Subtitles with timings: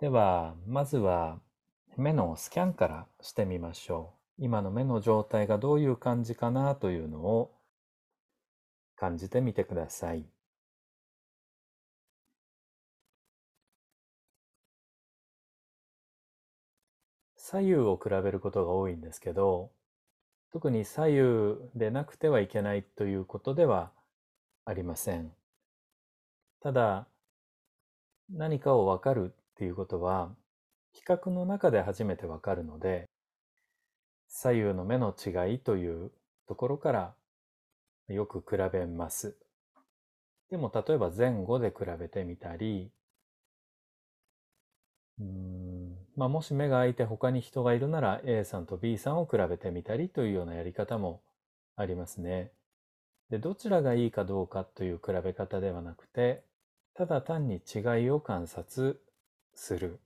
[0.00, 1.40] では、まずは
[1.96, 4.44] 目のスキャンからしてみましょう。
[4.44, 7.54] 今の目の状態がどういう感じかなというのを
[8.96, 10.26] 感じてみてください。
[17.36, 19.70] 左右を比べることが多いんですけど、
[20.52, 21.22] 特に左右
[21.76, 23.92] でなくてはいけないということでは
[24.64, 25.32] ありません。
[26.60, 27.06] ただ、
[28.28, 30.34] 何かをわかるっていうことは、
[30.92, 33.08] 比較の中で初めてわかるので、
[34.28, 36.10] 左右の目の違いという
[36.48, 37.14] ところから
[38.08, 39.36] よく比べます。
[40.50, 42.90] でも例えば前後で比べてみたり、
[45.20, 51.22] うんまあ、もし目が開いて他に人がいるなら A さんと B さんを比べてみたりというようなやり方も
[51.76, 52.50] ありますね。
[53.30, 56.44] で、どちらがいいかどうかという比べ方ではなくて、
[56.94, 59.00] ただ単に違いを観察
[59.54, 60.00] する。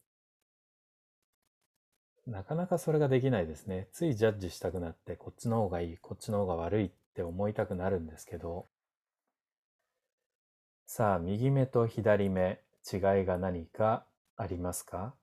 [2.27, 3.89] なかなかそれができないですね。
[3.93, 8.67] ついジャッジしたくなって、こっちの方がいい、こっちの方が悪いって思いたくなるんですけど。
[10.87, 15.15] さあ、右目と左目、違いが何かありますか？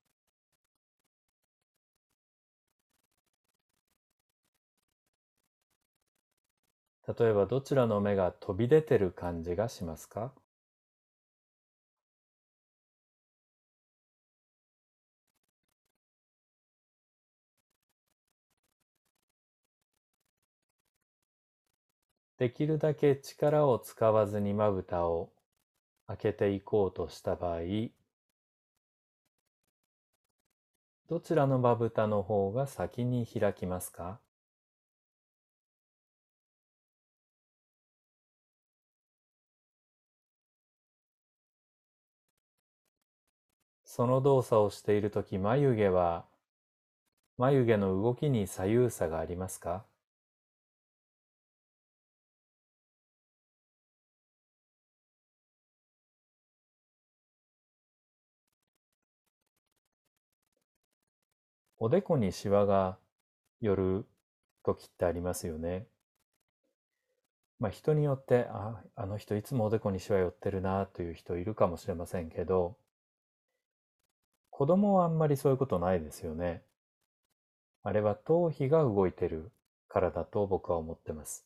[7.07, 10.33] 例えばどちらの目が飛び出てる感じがしますか？
[22.38, 25.31] できるだけ力を使わずにまぶたを
[26.08, 27.59] 開けていこうとした場合、
[31.08, 34.19] どちらのまぶたの方が先に開きますか？
[43.86, 46.25] その動作をしているとき眉毛は
[47.38, 49.86] 眉毛の動きに左右差がありますか？
[61.85, 62.97] おでこにシワが
[63.62, 64.07] 寄る
[64.63, 65.85] 時ってありますよね。
[67.59, 72.75] まあ人によって、あ、あの人いつもおでこにシワ寄ってるなという人いるかもしれませんけど、
[74.50, 76.63] 子供はあんまりそういうことないですよね。
[77.84, 79.51] あれは頭皮が動いてる
[79.88, 81.45] からだと僕は思ってます。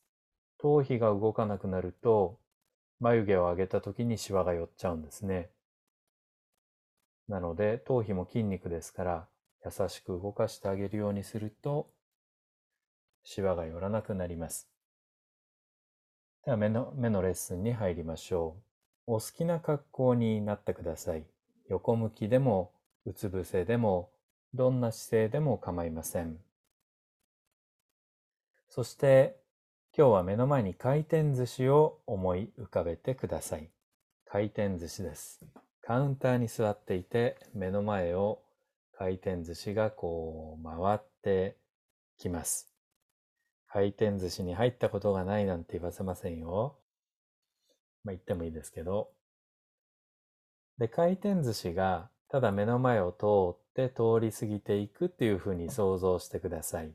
[0.58, 2.40] 頭皮が動かなくなると、
[3.02, 5.50] 眉毛を上げた時にシワが寄っちゃうんですね。
[7.28, 9.29] なので、頭皮も筋肉ですから、
[9.66, 11.90] 優しく動かしてあげるようにすると、
[13.24, 14.70] シワが寄らなくなります。
[16.46, 18.56] では目の、目のレッスンに入りましょ
[19.08, 19.16] う。
[19.16, 21.26] お好きな格好になってください。
[21.68, 22.72] 横向きでも、
[23.06, 24.12] うつ伏せでも、
[24.54, 26.40] どんな姿勢でも構いません。
[28.70, 29.40] そして、
[29.98, 33.70] 今日は目の前に回転寿司を思い浮かべてください。
[34.26, 35.44] 回転寿司です。
[35.82, 38.42] カウンターに座っていて、目の前を
[39.00, 41.56] 回転寿司がこう回って
[42.18, 42.70] きます。
[43.70, 46.78] 回転寿司に入ったことがないなんて言わせませんよ。
[48.04, 49.10] まあ言ってもいいですけど。
[50.80, 56.92] で、回転寿司がただ目の前を通って通り過ぎていくっていうふうに想像してください。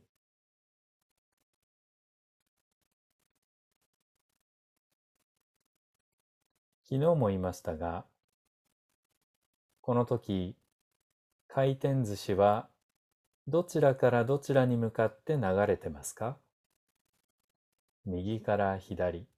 [6.84, 8.04] 昨日も言いましたが、
[9.80, 10.54] この時
[11.54, 12.66] 回転寿司は
[13.46, 16.36] どちらからどちらに向かって流れてますか？
[18.04, 19.28] 右から左、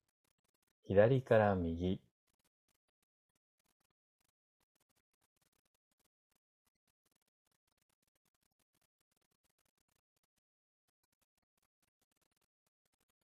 [0.87, 2.01] 左から右。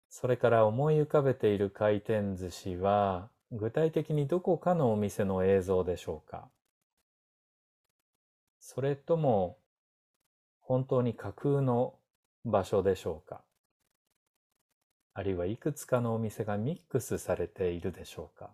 [0.07, 6.47] それから思い浮かべている回転寿司は具体的にどこかのお店の映像でしょうか？
[8.65, 9.57] それとも
[10.61, 11.95] 本当に架空の
[12.45, 13.43] 場所でしょうか？
[15.13, 18.51] あるいはいくつかのお店がミックスされているでしょうか？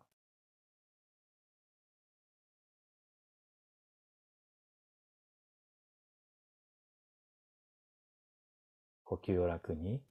[9.04, 10.02] 呼吸を楽に。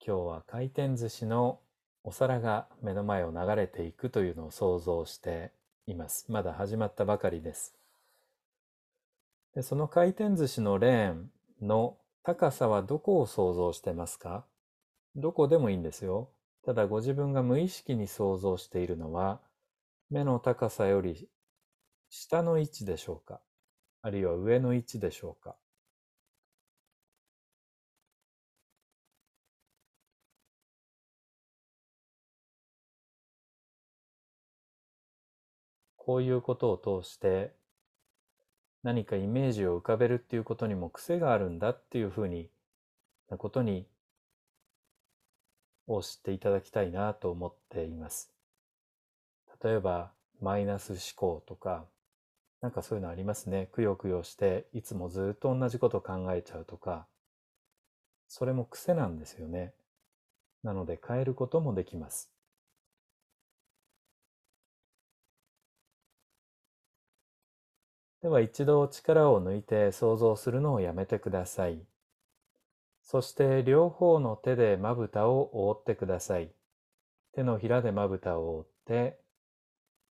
[0.00, 1.60] 今日は回転寿司の
[2.08, 5.50] お皿が目の前を流れていくというのを想像して
[5.88, 6.26] います。
[6.28, 7.74] まだ始まったばかりです。
[9.56, 11.30] でその回転寿司のレーン
[11.60, 14.44] の高さはどこを想像してますか？
[15.16, 16.30] どこでもいいんですよ。
[16.64, 19.40] ただご自分が無意識に想像しているのは、
[20.08, 21.28] 目の高さより
[22.08, 23.40] 下の位置でしょうか？
[24.02, 25.56] あるいは上の位置でしょうか？
[36.06, 37.52] こういうことを通して
[38.84, 42.48] 何かイメージを浮かべるっていうことにも癖があるんだっていうふうに
[43.28, 43.88] なことに
[45.88, 48.32] を知っていただきたいなと思っています。
[49.64, 51.86] 例えば、マイナス思考とか、
[52.60, 53.68] なんかそういうのありますね。
[53.72, 57.08] くよくよして、いつもずっと同じこと考えちゃうとか、
[58.28, 59.74] それも癖なんですよね。
[60.62, 62.35] なので変えることもできます。
[68.26, 71.78] では一度力を抜いて想像するのをやめてください。
[73.04, 76.50] そして両方の手でまぶたを覆ってください。
[77.36, 79.16] 手のひらでまぶたを覆って、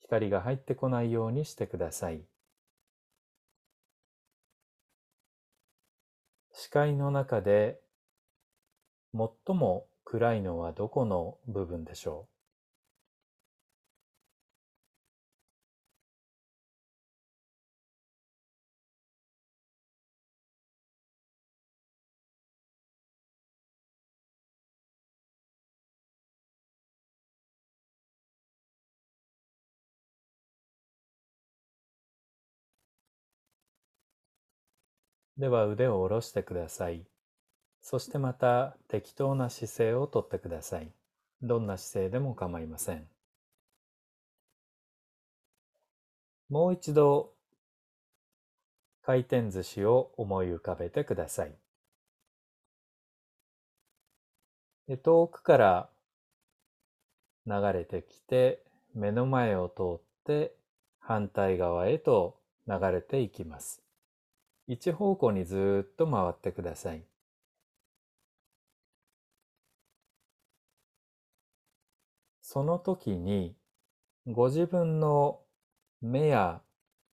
[0.00, 2.20] 光が入ってこないようにしてください。
[6.52, 7.78] 視界の中で
[9.14, 12.29] 最も暗いのはどこの部分でしょう？
[35.40, 37.06] では腕を下ろしてください。
[37.80, 40.92] そしてまた適当な姿勢をとってください。
[41.40, 43.08] どんな姿勢でも構いません。
[46.50, 47.32] もう一度
[49.00, 51.54] 回転寿司を思い浮かべてください。
[55.02, 55.88] 遠くから
[57.46, 58.62] 流れてきて
[58.94, 60.54] 目の前を通って
[60.98, 62.36] 反対側へと
[62.68, 63.89] 流れていきます。
[64.72, 67.02] 一方向にずっと回ってください。
[72.40, 73.56] その時に
[74.28, 75.40] ご自分の
[76.00, 76.60] 目や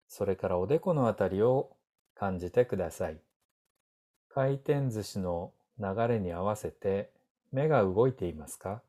[0.06, 1.70] それからおでこのあたりを
[2.14, 3.16] 感じてください。
[4.28, 7.10] 回転寿司の流れに合わせて
[7.52, 8.82] 目が動いていますか？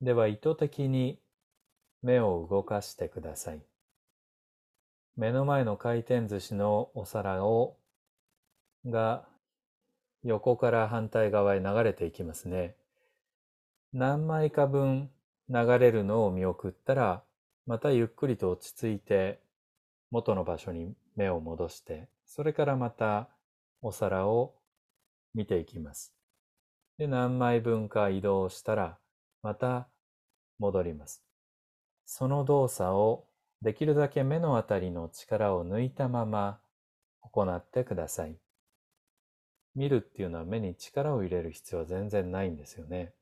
[0.00, 1.18] では意図的に
[2.02, 3.62] 目を動かしてください。
[5.16, 7.76] 目の前の回転寿司のお皿を
[8.86, 9.24] が
[10.22, 12.74] 横から反対側へ流れていきますね。
[13.92, 15.10] 何枚か分
[15.48, 17.22] 流れるのを見送ったら、
[17.66, 19.40] またゆっくりと落ち着いて
[20.10, 23.28] 元の場所に目を戻して、それからまた
[23.82, 24.54] お皿を
[25.34, 26.14] 見ていきます。
[26.98, 28.98] で、何枚分か移動したら、
[29.42, 29.88] また
[30.58, 31.22] 戻ります。
[32.04, 33.26] その動作を
[33.62, 36.60] できるだけ目のあたりの力を抜いたまま
[37.20, 38.36] 行ってください。
[39.74, 43.14] 見るっていうのは目に力を入れる必要は全然ないんですよね。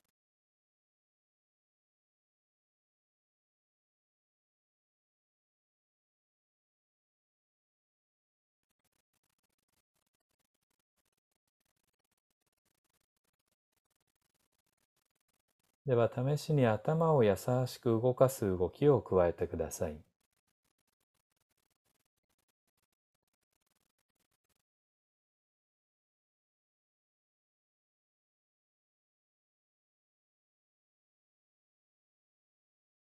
[15.89, 19.97] では試しに頭を優しく動かす動きを加えてください。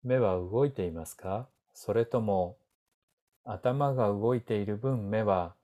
[0.02, 1.46] 目は動いていますか？
[1.74, 2.56] それとも
[3.44, 5.54] 頭が動いている分目は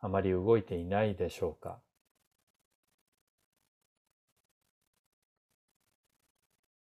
[0.00, 1.83] あまり動いていないでしょうか？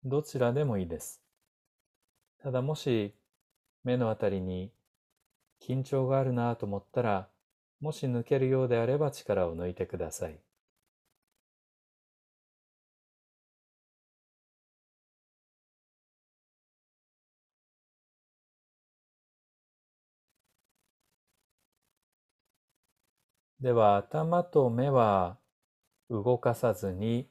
[0.05, 1.21] どちらでもいいです。
[2.37, 3.15] ただもし
[3.83, 4.71] 目のあたりに
[5.61, 7.29] 緊張があるなと思ったら、
[7.79, 10.39] もし抜けるようであれば力を抜いてください。
[23.59, 25.39] では頭と目は
[26.09, 27.27] 動かさずに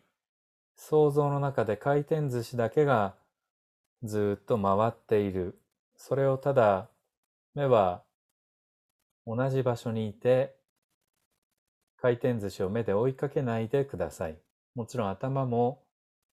[0.85, 3.15] 想像の中で回転寿司だけが
[4.03, 5.57] ずっと回っている。
[5.97, 6.89] それをただ
[7.55, 8.03] 目は
[9.25, 10.57] 同じ場所にいて
[11.97, 14.37] 回転寿司を目で追いかけないでください。
[14.75, 15.85] もちろん頭も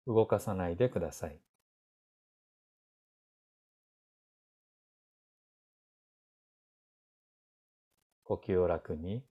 [0.06, 1.36] 動かさないでください。
[8.22, 9.24] 呼吸を楽に。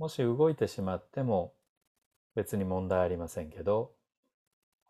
[0.00, 1.52] もし動いてしまっても
[2.34, 3.92] 別に問題ありませんけど、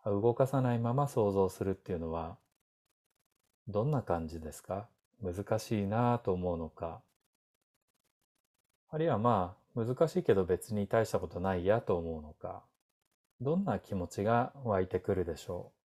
[0.05, 2.37] 動かさないまま想像するっていうのは
[3.67, 4.87] どんな感じですか？
[5.21, 7.01] 難しいなぁと思うのか、
[8.89, 12.63] あるいはまあ難しいけど別に大したことないやと思うのか、
[13.41, 15.80] どんな気持ちが湧いてくるでしょう？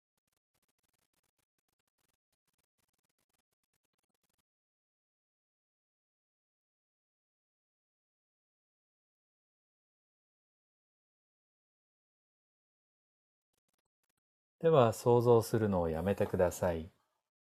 [14.66, 16.90] では想像するのをやめてください。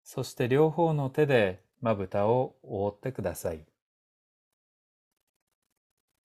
[0.06, 3.66] そして両方の手でまぶたを覆ってください。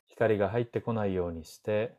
[0.06, 1.96] 光が入ってこないようにして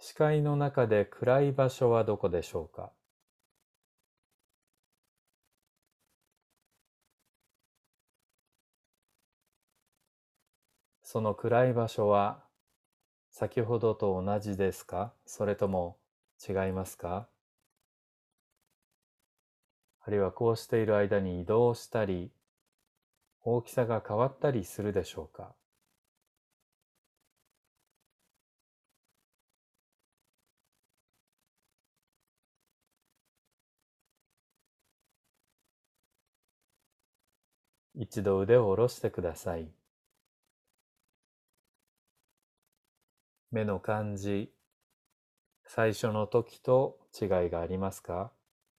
[0.00, 2.90] 視界の中で暗い場所はどこでしょうか
[11.04, 12.49] その暗い場所は
[13.40, 15.14] 先ほどと同じですか？
[15.24, 15.96] それとも
[16.46, 17.26] 違いますか？
[20.02, 22.30] あるいはこうしている間に移動したり
[23.42, 25.54] 大きさが変わったりするでしょうか？
[37.94, 39.79] 一度腕を下ろしてください。
[43.50, 44.52] 目の感じ、
[45.66, 48.32] 最初の時と違いがありますか？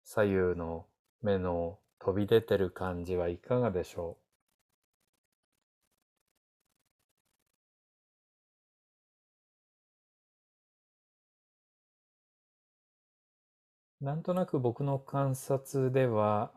[0.03, 0.85] 左右の
[1.21, 4.17] 目の飛び出てる感じはいかがでしょ
[14.01, 14.05] う？
[14.05, 16.51] なんとなく僕の観察では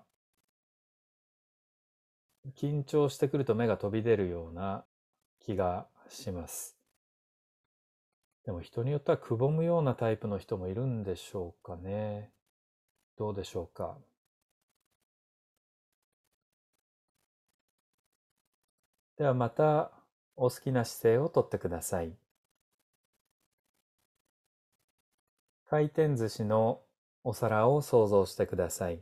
[2.57, 4.85] 緊張してくると目が飛び出るような
[5.41, 6.77] 気がします。
[8.45, 12.31] でも人によってはくぼむようなタイプの人もいるんでしょうかね。
[13.17, 13.97] どうでしょうか。
[19.17, 19.93] ではまた
[20.37, 22.13] お好きな姿勢をとってください。
[25.67, 26.83] 回転寿司の
[27.23, 29.01] お皿を想像してください。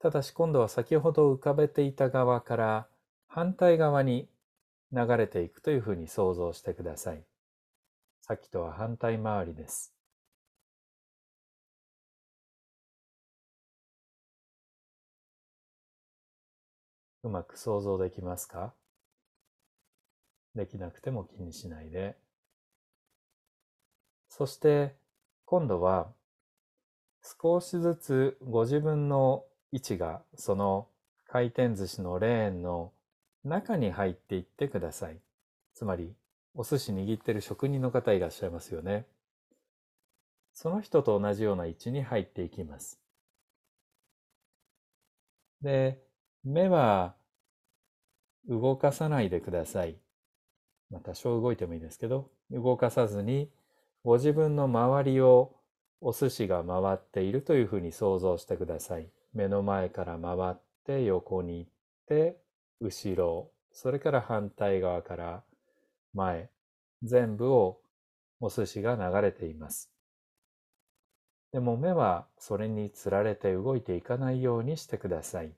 [0.00, 2.88] ただし今度は先ほど浮かべていた側から
[3.28, 4.28] 反対側に
[4.92, 7.29] 流れていくというふうに想像してください。
[8.22, 9.92] さっきとは反対回りです。
[17.22, 18.72] うまく想像できますか？
[20.54, 22.16] できなくても気にしないで。
[24.28, 24.94] そして
[25.44, 26.08] 今度は
[27.42, 30.86] 少しずつご自分の位置がその
[31.26, 32.92] 回転寿司のレーンの
[33.44, 35.18] 中に入っていってください。
[35.74, 36.14] つまり
[36.54, 39.06] お寿司握ってる職人の方いらっしゃいますよね。
[40.52, 43.00] その人と同じような位置に入っていきます。
[45.62, 46.02] で、
[46.44, 47.14] 目は
[48.48, 49.96] 動かさないでください。
[50.90, 53.50] まあ、多少動いてもいいですけど、動かさずに
[54.02, 55.54] ご自分の周りを
[56.00, 59.08] お寿司が回っているというふうに想像してください。
[59.32, 60.54] 目の前から回っ
[60.84, 61.70] て横に行っ
[62.06, 62.36] て
[62.80, 65.44] 後ろ、それから反対側から
[66.14, 66.50] 前、
[67.02, 67.82] 全部を
[68.40, 69.92] お寿司が流れています。
[71.52, 75.54] でも目はそれにつられて動いていかないようにしてください。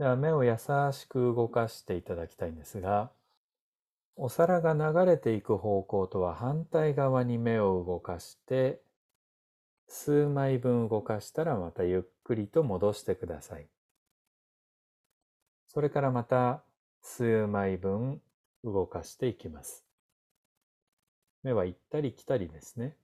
[0.00, 0.56] では目を優
[0.92, 3.10] しく動かしていただきたいんですが、
[4.16, 8.80] お皿が流れていく方向とは反対側に目を動かして、
[9.88, 13.66] 数枚分動かしたらまたゆっくりと戻してください。
[15.68, 16.62] それからまた
[17.02, 18.22] 数枚分
[18.64, 19.84] 動かしていきます。
[21.42, 22.96] 目は行ったり来たりですね。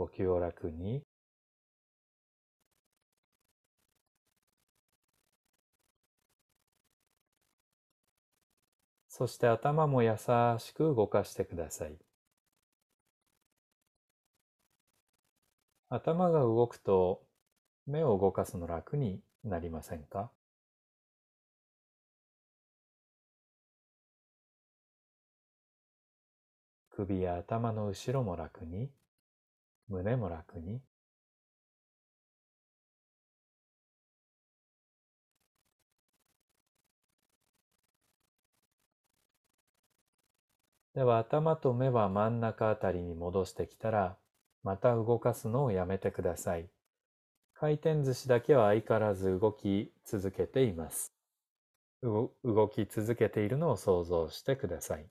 [0.00, 1.02] 呼吸を楽に。
[9.08, 10.16] そして頭も優
[10.58, 11.98] しく動かしてください。
[15.90, 17.22] 頭が動くと
[17.86, 20.30] 目を動かすの楽になりませんか？
[26.88, 28.90] 首や頭の後ろも楽に、
[29.90, 30.80] 胸も楽に、
[40.94, 44.16] では頭と目は真ん中あたりに戻してきたら、
[44.62, 46.68] また動かすのをやめてください。
[47.54, 51.12] 回転寿司だけは相変わらず動き続けています。
[52.02, 55.06] 動き続けているのを想像してください。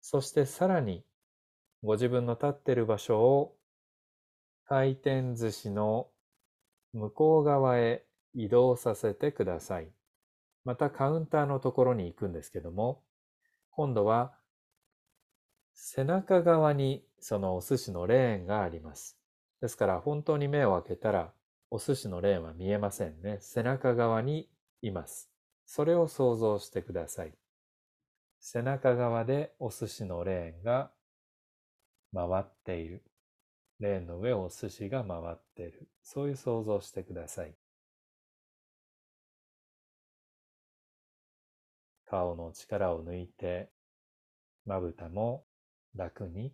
[0.00, 1.04] そしてさらに
[1.82, 3.56] ご自分の立っている場所を
[4.66, 6.08] 回転寿司の
[6.92, 8.04] 向こう側へ
[8.34, 9.88] 移動させてください。
[10.64, 13.02] またカウンターのところに行くんですけども、
[13.70, 14.34] 今度は
[15.74, 19.18] 背中側にそのお寿司のレーンがあります。
[19.60, 21.32] ですから本当に目を開けたら
[21.70, 23.38] お寿司のレーンは見えませんね。
[23.40, 24.48] 背中側に
[24.80, 25.30] います。
[25.66, 27.34] それを想像してください。
[28.40, 30.90] 背中側でお寿司のレーンが
[32.14, 33.02] 回っている。
[33.80, 35.88] レーンの上をお寿司が回っている。
[36.02, 37.54] そういう想像してください。
[42.06, 43.70] 顔の力を抜いて、
[44.66, 45.44] まぶたも
[45.96, 46.52] 楽に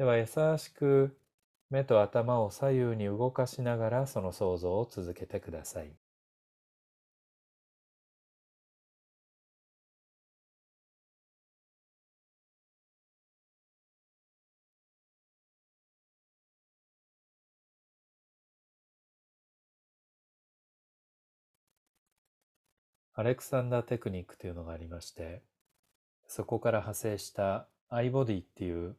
[0.00, 0.24] では優
[0.56, 1.14] しく
[1.68, 5.92] 目と頭を左右に動かしながらその想像を続けてください。
[23.12, 25.42] アレクサンダーテクニックというのがありまして、
[26.26, 28.96] そこから派生したアイボディっていう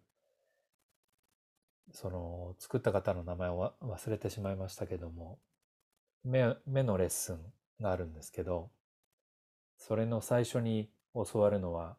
[1.94, 5.40] その作った方の名前を忘れてしまいましたけども
[6.24, 7.40] 目目のレッスン
[7.82, 8.70] があるんですけど
[9.78, 11.98] それの最初に教わるのは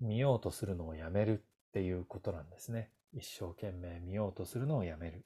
[0.00, 2.90] 見ようとするのをやめるっていうことなんですね。
[3.12, 5.24] 一生懸命見ようとするのをやめる。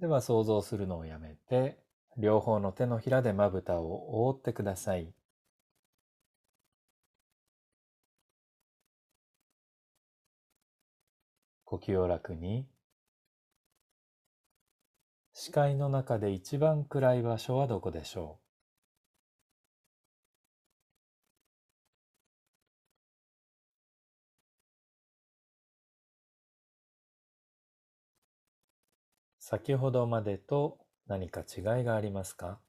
[0.00, 1.78] では想像するのをやめて
[2.16, 5.12] 両方の手のひらでまぶたを覆ってください。
[11.64, 12.66] 呼吸を楽に。
[15.32, 18.44] 視界の中で一番暗い場所はどこでしょう？
[29.40, 32.60] 先ほどまでと何か違いがありますか？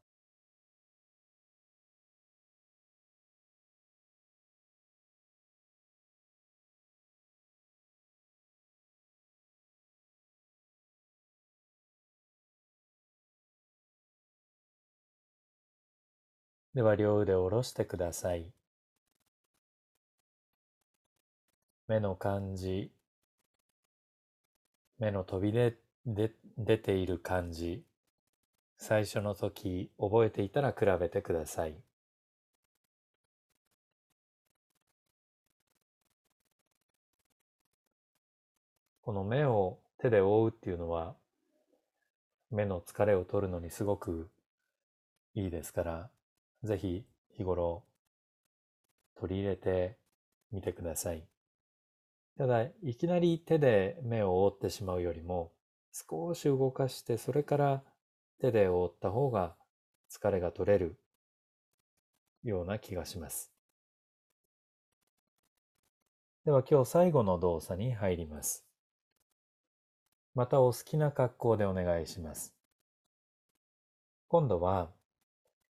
[16.75, 18.51] では両腕を下ろしてください。
[21.88, 22.91] 目の感じ、
[24.99, 25.77] 目の飛び出
[26.57, 27.85] 出ている感じ、
[28.77, 31.75] 最初の時覚えていたら比べてください。
[39.01, 41.15] この目を手で覆うっていうのは
[42.51, 44.29] 目の疲れを取るのにすごく
[45.35, 46.09] いいですから
[46.65, 47.06] ぜひ
[47.38, 47.84] 日頃
[49.15, 49.97] 取り入れて
[50.51, 51.28] みてください。
[52.38, 55.54] ただ、いきなり手で目を覆ってしまうよりも、
[55.93, 57.84] 少し動かして、それから
[58.39, 59.56] 手で覆った方が
[60.12, 60.99] 疲れが取れる
[62.43, 63.51] ような気がします。
[66.43, 68.65] では今日最後の動作に入ります。
[70.36, 72.54] またお好きな格好でお願いします。
[74.28, 74.91] 今度は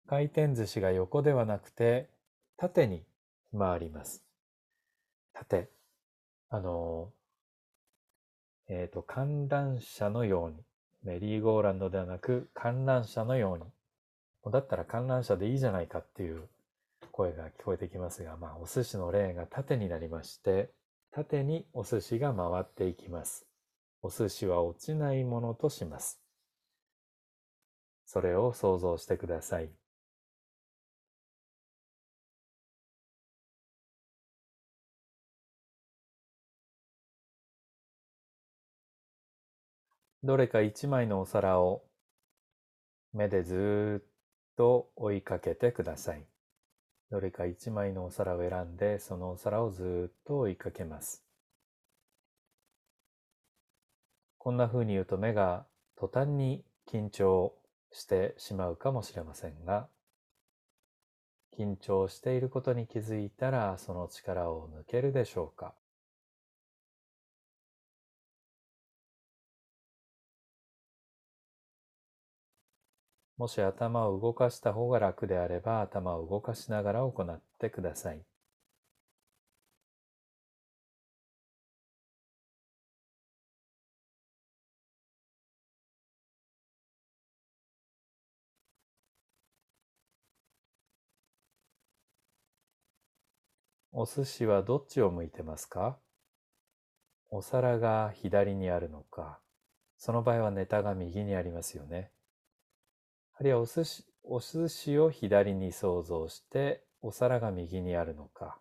[0.08, 2.10] 回転寿司が横ではなくて
[2.58, 3.04] 縦に
[3.58, 4.24] 回ります。
[5.34, 5.70] 縦。
[6.50, 7.12] あの、
[8.68, 10.64] えっ、ー、と、観覧車のように。
[11.04, 14.52] メリーゴーランドではなく観覧車のように。
[14.52, 16.48] だったら観覧車でいいじゃないかっていう
[17.12, 20.72] 声が聞こえてきますが、まあ、お寿司のレーンが縦になりまして、
[21.12, 23.46] 縦にお寿司が回っていきます。
[24.02, 26.22] お寿司は落ちないものとします。
[28.06, 29.70] それを想像してください。
[40.24, 41.84] どれか一枚のお皿を
[43.12, 44.08] 目でずっ
[44.56, 46.26] と追いかけてください。
[47.12, 51.26] どれか一枚のお皿を選んで、そのお皿をずっと追いかけます。
[54.38, 55.66] こんな風に言うと目が
[55.98, 57.54] 途端に緊張
[57.92, 59.90] してしまうかもしれませんが、
[61.58, 65.76] 緊張していることに気づいたらその力を抜けるでしょうか
[73.44, 78.22] もし頭を動かした方が楽であれば頭を動かしながら行ってください。
[93.92, 95.98] お寿司はどっちを向いてますか？
[97.30, 99.40] お皿が左にあるのか、
[99.98, 102.10] その場合はネタが右にありますよね。
[103.36, 108.58] あるいはお寿司お寿司を左に想像して、お皿が右にあるのか。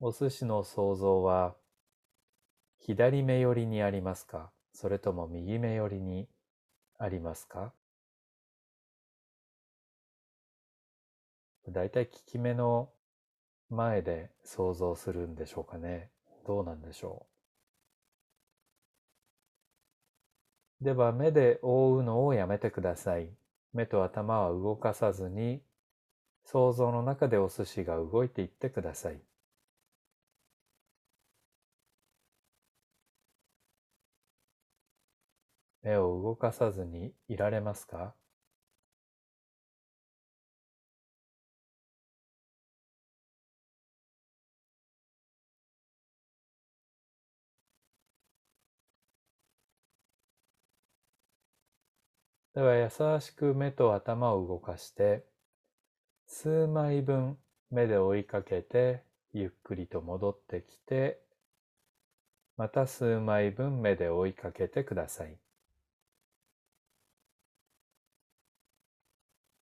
[0.00, 1.54] お寿司の想像は
[2.78, 4.50] 左目寄りにありますか？
[4.72, 6.28] それとも右目寄りに
[6.98, 7.72] ありますか？
[11.68, 12.90] だいたい効き目の
[13.70, 16.10] 前で想像するんでしょうかね。
[16.46, 17.33] どうなんでしょう？
[20.84, 23.28] では目で覆うのをやめてください。
[23.72, 25.60] 目と頭は動かさずに
[26.44, 29.20] 想像の中でお寿司が動いていってください。
[35.82, 38.16] 目を動かさずにいられますか？
[52.54, 52.88] では優
[53.20, 55.24] しく目と頭を動かして、
[56.26, 57.36] 数枚分
[57.70, 61.20] 目で追いかけて、ゆっくりと戻ってきて、
[62.56, 65.36] また数枚分目で追いかけてください。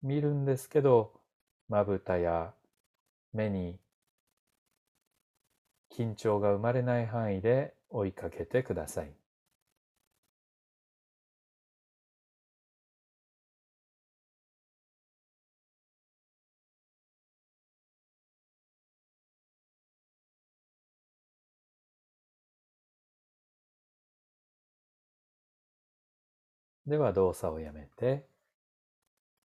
[0.03, 1.21] 見るんですけど、
[1.69, 2.55] まぶたや
[3.33, 3.81] 目に
[5.91, 9.26] 緊張が生まれない範囲で追いかけてください。
[26.87, 28.27] では動作をやめて、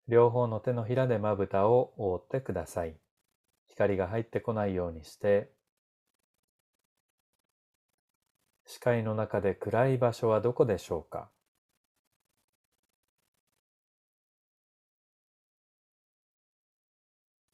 [0.08, 2.98] 両方の手のひらでまぶたを覆ってください。
[3.68, 5.50] 光が入ってこないようにして、
[8.66, 11.30] 視界の中で暗い場所はどこでしょうか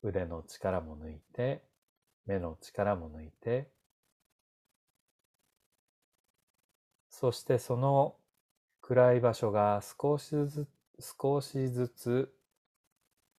[0.01, 1.63] 腕の力も抜いて、
[2.25, 3.69] 目の力も抜いて、
[7.09, 8.15] そしてその
[8.87, 10.65] 暗い場所が少しず
[10.97, 12.33] つ少しずつ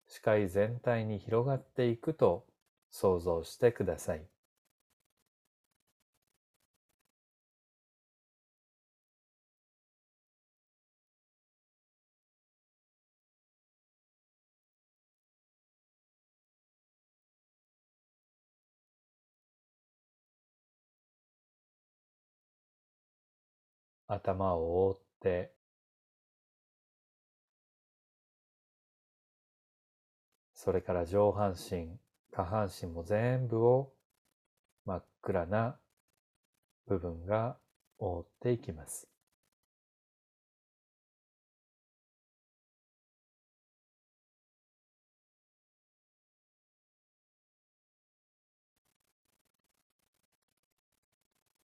[0.07, 2.47] 視界全体に広がっていくと
[2.89, 4.27] 想像してください。
[24.07, 25.51] 頭を覆っって、
[30.53, 31.97] それから上半身、
[32.33, 33.93] 下半身も全部を
[34.85, 35.79] 真っ暗な
[36.87, 37.59] 部分が
[37.99, 39.07] 覆っていきます。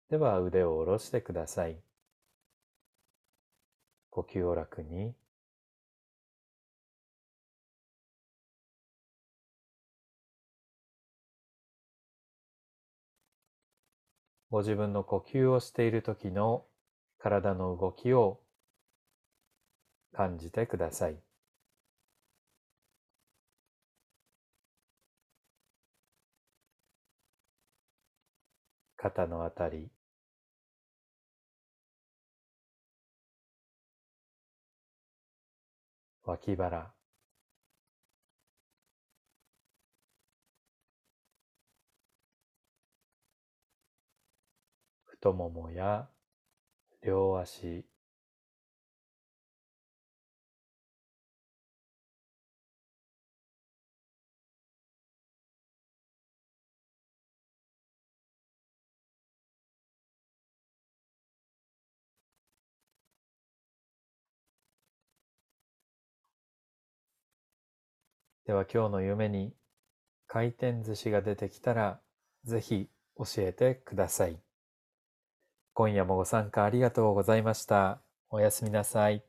[0.10, 1.89] では腕を下ろしてください。
[4.20, 5.14] 呼吸を楽に
[14.52, 16.66] ご自分の呼吸をしている時の
[17.20, 18.42] 体の動きを
[20.12, 21.18] 感じてください。
[28.98, 29.90] 肩のあたり、
[36.24, 36.94] 脇腹。
[45.06, 46.10] 太ももや
[47.02, 47.86] 両足。
[68.50, 69.54] では今日の夢に
[70.26, 72.00] 回転寿司が出てきたら
[72.46, 74.40] ぜひ教えてください。
[75.74, 78.02] 今夜もご参加ありがとうございました。
[78.32, 79.29] おやすみなさい。